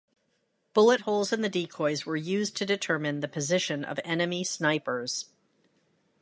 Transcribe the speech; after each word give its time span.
Bullet 0.73 1.01
holes 1.01 1.31
in 1.31 1.41
the 1.41 1.47
decoys 1.47 2.07
were 2.07 2.15
used 2.17 2.57
to 2.57 2.65
determine 2.65 3.19
the 3.19 3.27
position 3.27 3.85
of 3.85 3.99
enemy 4.03 4.43
snipers. 4.43 5.27